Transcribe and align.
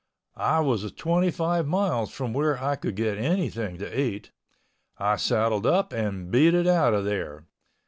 I 0.35 0.61
was 0.61 0.91
twenty 0.93 1.29
five 1.29 1.67
miles 1.67 2.11
from 2.11 2.33
where 2.33 2.57
I 2.59 2.75
could 2.75 2.95
get 2.95 3.19
anything 3.19 3.77
to 3.77 4.01
eat. 4.01 4.31
I 4.97 5.15
saddled 5.15 5.67
up 5.67 5.93
and 5.93 6.31
beat 6.31 6.55
it 6.55 6.65
out 6.65 6.95
of 6.95 7.05
there. 7.05 7.45